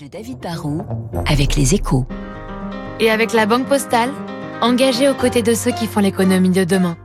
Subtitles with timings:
[0.00, 0.86] de David Barrault
[1.26, 2.06] avec les échos.
[2.98, 4.08] Et avec la Banque Postale,
[4.62, 6.96] engagée aux côtés de ceux qui font l'économie de demain.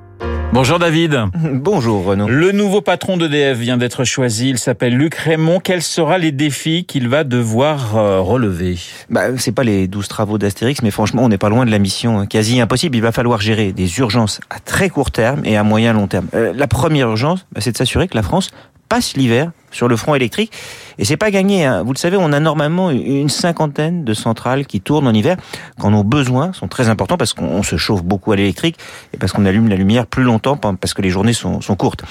[0.54, 1.18] Bonjour David.
[1.54, 2.28] Bonjour Renaud.
[2.30, 4.50] Le nouveau patron d'EDF vient d'être choisi.
[4.50, 5.60] Il s'appelle Luc Raymond.
[5.60, 8.78] Quels seront les défis qu'il va devoir euh, relever?
[9.10, 11.80] Bah, C'est pas les 12 travaux d'Astérix, mais franchement, on n'est pas loin de la
[11.80, 12.26] mission hein.
[12.26, 12.96] quasi impossible.
[12.96, 16.28] Il va falloir gérer des urgences à très court terme et à moyen long terme.
[16.34, 18.52] Euh, la première urgence, bah, c'est de s'assurer que la France
[18.92, 20.52] passe l'hiver sur le front électrique.
[20.98, 21.64] Et c'est pas gagné.
[21.64, 21.82] Hein.
[21.82, 25.38] Vous le savez, on a normalement une cinquantaine de centrales qui tournent en hiver
[25.80, 28.76] quand nos besoins sont très importants parce qu'on se chauffe beaucoup à l'électrique
[29.14, 32.04] et parce qu'on allume la lumière plus longtemps parce que les journées sont, courtes.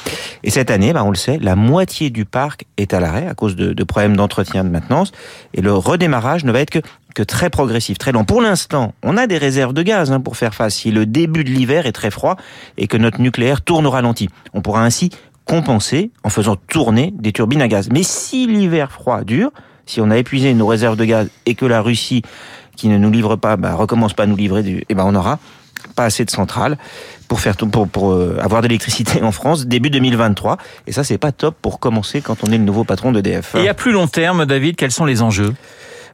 [0.43, 3.35] Et cette année, bah, on le sait, la moitié du parc est à l'arrêt à
[3.35, 5.13] cause de, de problèmes d'entretien, de maintenance.
[5.53, 6.81] Et le redémarrage ne va être que
[7.15, 8.25] que très progressif, très lent.
[8.25, 11.45] Pour l'instant, on a des réserves de gaz hein, pour faire face si le début
[11.45, 12.37] de l'hiver est très froid
[12.77, 14.29] et que notre nucléaire tourne au ralenti.
[14.55, 15.11] On pourra ainsi
[15.51, 17.89] compenser en faisant tourner des turbines à gaz.
[17.91, 19.51] Mais si l'hiver froid dure,
[19.85, 22.23] si on a épuisé nos réserves de gaz et que la Russie,
[22.77, 25.11] qui ne nous livre pas, bah, recommence pas à nous livrer, du, eh ben on
[25.11, 25.41] n'aura
[25.97, 26.79] pas assez de centrales
[27.27, 31.19] pour faire pour, pour euh, avoir de l'électricité en France début 2023 et ça c'est
[31.19, 33.57] pas top pour commencer quand on est le nouveau patron d'EDF.
[33.57, 35.55] Et à plus long terme David, quels sont les enjeux?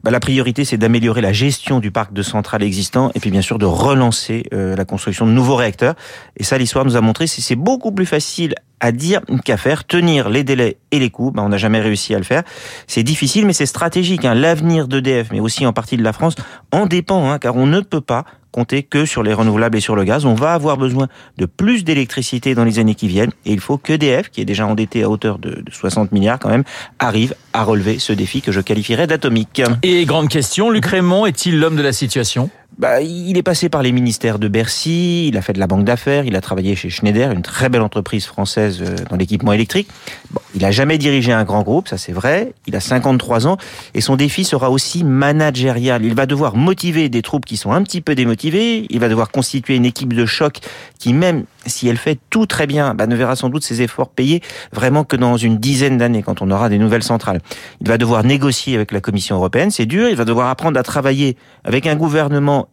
[0.03, 3.43] Bah, la priorité, c'est d'améliorer la gestion du parc de centrales existant et puis bien
[3.43, 5.95] sûr de relancer euh, la construction de nouveaux réacteurs.
[6.37, 10.29] Et ça, l'histoire nous a montré, c'est beaucoup plus facile à dire qu'à faire, tenir
[10.29, 11.31] les délais et les coûts.
[11.31, 12.43] Ben, on n'a jamais réussi à le faire.
[12.87, 14.25] C'est difficile, mais c'est stratégique.
[14.25, 14.35] Hein.
[14.35, 16.35] L'avenir d'EDF, mais aussi en partie de la France,
[16.73, 18.25] en dépend, hein, car on ne peut pas
[18.65, 20.25] que sur les renouvelables et sur le gaz.
[20.25, 23.77] On va avoir besoin de plus d'électricité dans les années qui viennent, et il faut
[23.77, 26.65] qu'EDF, qui est déjà endetté à hauteur de 60 milliards quand même,
[26.99, 29.63] arrive à relever ce défi que je qualifierais d'atomique.
[29.83, 32.51] Et grande question, Luc Raymond est-il l'homme de la situation?
[32.79, 35.85] Bah, il est passé par les ministères de Bercy, il a fait de la banque
[35.85, 39.89] d'affaires, il a travaillé chez Schneider, une très belle entreprise française euh, dans l'équipement électrique.
[40.55, 42.53] Il a jamais dirigé un grand groupe, ça c'est vrai.
[42.67, 43.57] Il a 53 ans
[43.95, 46.05] et son défi sera aussi managérial.
[46.05, 48.87] Il va devoir motiver des troupes qui sont un petit peu démotivées.
[48.91, 50.61] Il va devoir constituer une équipe de choc
[50.99, 54.09] qui, même si elle fait tout très bien, bah, ne verra sans doute ses efforts
[54.09, 57.41] payés vraiment que dans une dizaine d'années quand on aura des nouvelles centrales.
[57.81, 60.09] Il va devoir négocier avec la Commission européenne, c'est dur.
[60.09, 61.97] Il va devoir apprendre à travailler avec un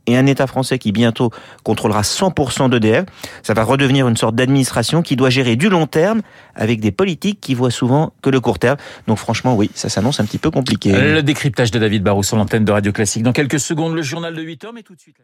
[0.07, 1.31] et un État français qui bientôt
[1.63, 3.05] contrôlera 100% d'EDF.
[3.41, 6.21] Ça va redevenir une sorte d'administration qui doit gérer du long terme
[6.55, 8.77] avec des politiques qui voient souvent que le court terme.
[9.07, 10.91] Donc franchement, oui, ça s'annonce un petit peu compliqué.
[10.91, 13.23] Le décryptage de David Barrou sur l'antenne de Radio Classique.
[13.23, 15.17] Dans quelques secondes, le journal de 8 heures, mais tout de suite...